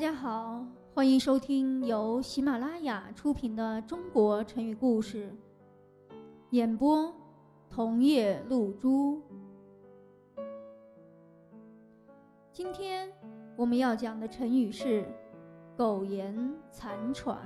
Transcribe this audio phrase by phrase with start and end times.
[0.00, 5.30] 大家好，欢迎收听由喜马拉雅出品的《中国成语故事》，
[6.52, 7.14] 演播
[7.68, 9.20] 桐叶露珠。
[12.50, 13.12] 今天
[13.58, 15.04] 我们要讲的成语是
[15.76, 17.38] “苟延残喘”。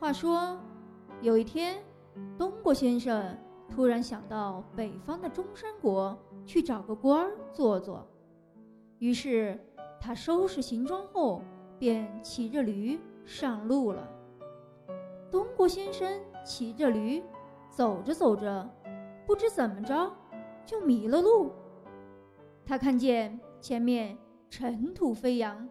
[0.00, 0.58] 话说，
[1.20, 1.80] 有一天，
[2.36, 3.38] 东郭先生
[3.70, 8.04] 突然想到北方的中山国去找个官儿做做，
[8.98, 9.56] 于是。
[10.06, 11.40] 他收拾行装后，
[11.78, 14.06] 便骑着驴上路了。
[15.30, 17.22] 东郭先生骑着驴，
[17.70, 18.68] 走着走着，
[19.26, 20.12] 不知怎么着
[20.66, 21.52] 就迷了路。
[22.66, 24.14] 他看见前面
[24.50, 25.66] 尘土飞扬，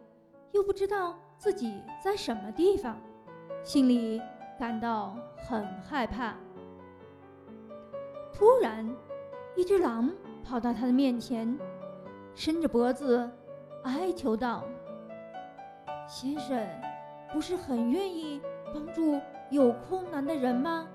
[0.52, 3.00] 又不知道自己在什么地方，
[3.62, 4.20] 心里
[4.58, 6.36] 感到很害怕。
[8.34, 8.84] 突然，
[9.56, 10.12] 一只狼
[10.44, 11.56] 跑到他的面前，
[12.34, 13.30] 伸着脖子。
[13.84, 14.64] 哀求道
[16.08, 16.66] ：“先生，
[17.32, 18.42] 不是很愿意
[18.74, 20.88] 帮助有困难的人吗？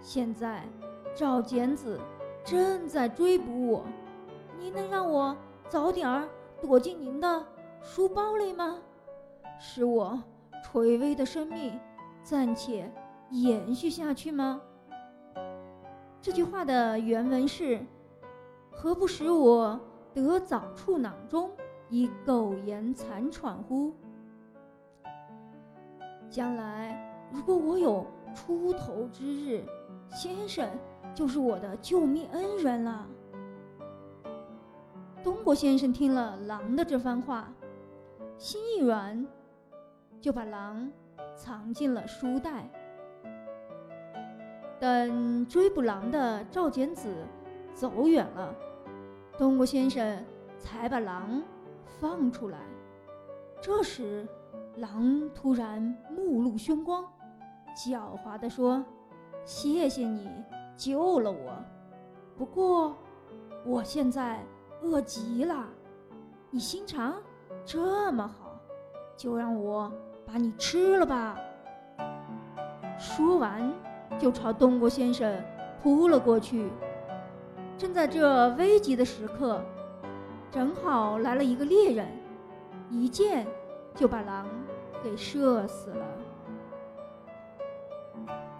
[0.00, 0.62] 现在
[1.14, 2.00] 赵简子
[2.44, 3.84] 正在追捕我，
[4.58, 5.36] 您能让我
[5.68, 6.28] 早点儿
[6.60, 7.46] 躲进您的
[7.82, 8.78] 书包里吗？
[9.58, 10.20] 使我
[10.64, 11.78] 垂危的生命
[12.22, 12.90] 暂且
[13.30, 14.60] 延续下去吗？”
[16.20, 17.80] 这句话的原文是
[18.70, 19.78] ：“何不使我
[20.12, 21.50] 得早处囊中？”
[21.90, 23.92] 以苟延残喘乎？
[26.30, 29.64] 将来如果我有出头之日，
[30.08, 30.68] 先生
[31.12, 33.06] 就是我的救命恩人了。
[35.24, 37.52] 东郭先生听了狼的这番话，
[38.38, 39.26] 心一软，
[40.20, 40.90] 就把狼
[41.34, 42.70] 藏进了书袋。
[44.78, 47.12] 等追捕狼的赵简子
[47.74, 48.54] 走远了，
[49.36, 50.24] 东郭先生
[50.56, 51.42] 才把狼。
[51.98, 52.58] 放出来。
[53.60, 54.26] 这时，
[54.76, 57.04] 狼突然目露凶光，
[57.76, 58.82] 狡猾地说
[59.44, 60.30] ：“谢谢你
[60.76, 61.52] 救了我，
[62.36, 62.96] 不过
[63.66, 64.40] 我现在
[64.82, 65.68] 饿极了。
[66.50, 67.14] 你心肠
[67.64, 68.58] 这么好，
[69.16, 69.92] 就让我
[70.26, 71.38] 把你吃了吧。”
[72.98, 73.70] 说完，
[74.18, 75.38] 就朝东郭先生
[75.82, 76.70] 扑了过去。
[77.76, 79.62] 正在这危急的时刻。
[80.50, 82.08] 正好来了一个猎人，
[82.90, 83.46] 一箭
[83.94, 84.48] 就把狼
[85.02, 86.06] 给射死了。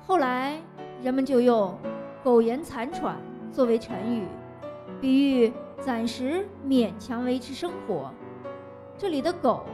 [0.06, 0.60] 后来
[1.02, 1.76] 人们就用
[2.22, 3.16] “苟延残喘”
[3.52, 4.26] 作为成语，
[5.00, 8.12] 比喻暂时勉强维持生活。
[8.96, 9.64] 这里的“苟”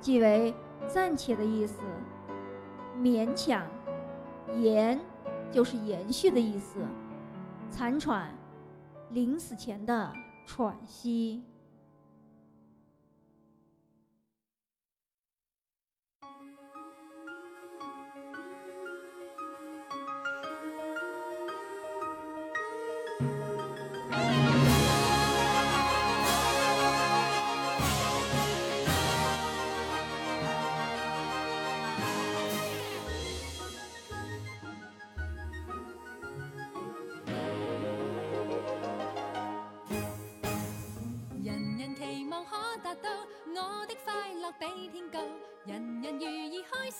[0.00, 0.52] 即为
[0.88, 1.82] 暂且的意思
[2.98, 3.64] ，“勉强
[4.60, 5.00] ”“延”
[5.52, 6.80] 就是延续的意思
[7.70, 8.36] ，“残喘”
[9.10, 10.12] 临死前的
[10.44, 11.44] 喘息。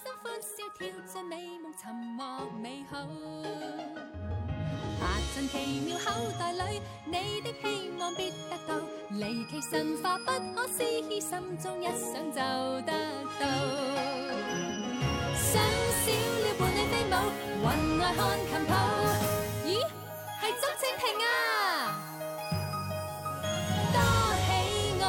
[0.02, 2.98] 心欢笑，跳进美梦，沉默美好。
[4.98, 5.54] 下尽奇
[5.86, 8.74] 妙口袋里，你的希望必得到，
[9.10, 10.24] 离奇神话不
[10.56, 12.40] 可思议，心中一想就
[12.82, 12.92] 得
[13.38, 13.46] 到。
[15.36, 15.62] 想
[16.02, 16.10] 小
[16.42, 17.14] 鸟伴你飞舞，
[17.62, 17.64] 云
[18.00, 18.70] 外看琴谱，
[19.64, 19.70] 咦，
[20.40, 21.26] 系周蜻蜓啊！
[23.92, 23.96] 多
[24.46, 24.50] 喜
[25.00, 25.04] 爱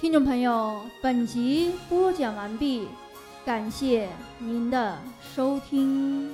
[0.00, 2.86] 听众朋友，本集播讲完毕，
[3.44, 4.08] 感谢
[4.38, 4.96] 您的
[5.34, 6.32] 收听。